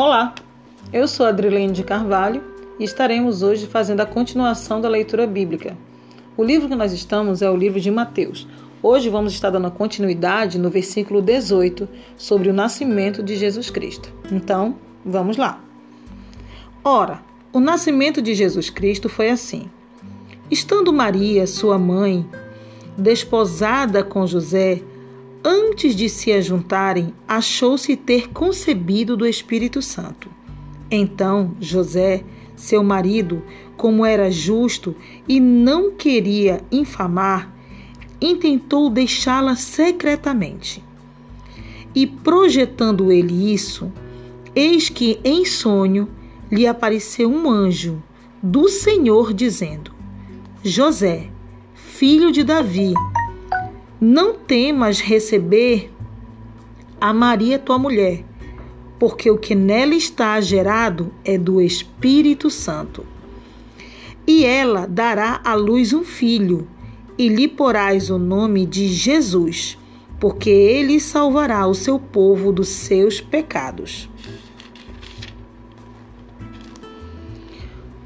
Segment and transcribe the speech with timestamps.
[0.00, 0.32] Olá,
[0.92, 2.40] eu sou Adrilene de Carvalho
[2.78, 5.76] e estaremos hoje fazendo a continuação da leitura bíblica.
[6.36, 8.46] O livro que nós estamos é o livro de Mateus.
[8.80, 14.14] Hoje vamos estar dando continuidade no versículo 18 sobre o nascimento de Jesus Cristo.
[14.30, 15.60] Então, vamos lá.
[16.84, 17.20] Ora,
[17.52, 19.68] o nascimento de Jesus Cristo foi assim.
[20.48, 22.24] Estando Maria, sua mãe,
[22.96, 24.80] desposada com José,
[25.44, 30.30] antes de se ajuntarem, achou-se ter concebido do Espírito Santo.
[30.90, 32.24] Então José,
[32.56, 33.42] seu marido,
[33.76, 34.94] como era justo
[35.28, 37.54] e não queria infamar,
[38.20, 40.82] intentou deixá-la secretamente.
[41.94, 43.92] E projetando ele isso,
[44.54, 46.08] eis que em sonho
[46.50, 48.02] lhe apareceu um anjo
[48.42, 49.92] do Senhor dizendo:
[50.62, 51.30] José,
[51.74, 52.94] filho de Davi,
[54.00, 55.90] não temas receber
[57.00, 58.24] a Maria tua mulher,
[58.98, 63.04] porque o que nela está gerado é do Espírito Santo.
[64.26, 66.68] E ela dará à luz um filho,
[67.16, 69.76] e lhe porás o nome de Jesus,
[70.20, 74.08] porque ele salvará o seu povo dos seus pecados.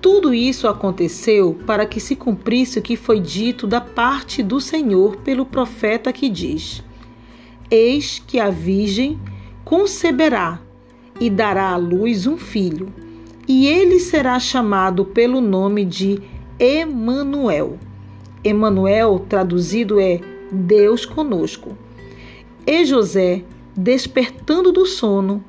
[0.00, 5.16] Tudo isso aconteceu para que se cumprisse o que foi dito da parte do Senhor
[5.16, 6.82] pelo profeta que diz:
[7.70, 9.20] Eis que a Virgem
[9.64, 10.60] conceberá
[11.20, 12.92] e dará à luz um filho,
[13.46, 16.22] e ele será chamado pelo nome de
[16.58, 17.78] Emanuel.
[18.42, 20.18] Emanuel traduzido é
[20.50, 21.76] Deus conosco.
[22.66, 23.44] E José,
[23.76, 25.44] despertando do sono,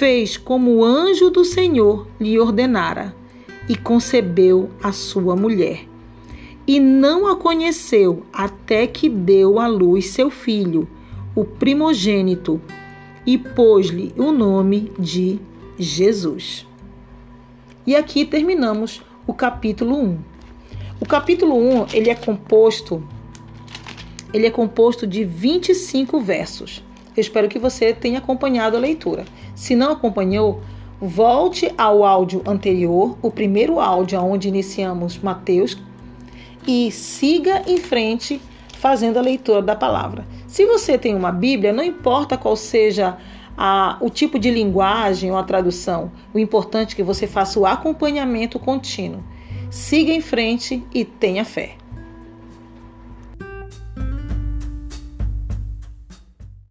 [0.00, 3.14] fez como o anjo do Senhor lhe ordenara
[3.68, 5.86] e concebeu a sua mulher.
[6.66, 10.88] E não a conheceu até que deu à luz seu filho,
[11.34, 12.58] o primogênito,
[13.26, 15.38] e pôs-lhe o nome de
[15.78, 16.66] Jesus.
[17.86, 20.18] E aqui terminamos o capítulo 1.
[20.98, 23.06] O capítulo 1, ele é composto
[24.32, 26.84] ele é composto de 25 versos.
[27.16, 29.24] Eu espero que você tenha acompanhado a leitura.
[29.54, 30.60] Se não acompanhou,
[31.00, 35.76] volte ao áudio anterior, o primeiro áudio onde iniciamos Mateus,
[36.66, 38.40] e siga em frente
[38.78, 40.26] fazendo a leitura da palavra.
[40.46, 43.16] Se você tem uma Bíblia, não importa qual seja
[43.56, 47.66] a, o tipo de linguagem ou a tradução, o importante é que você faça o
[47.66, 49.22] acompanhamento contínuo.
[49.70, 51.79] Siga em frente e tenha fé.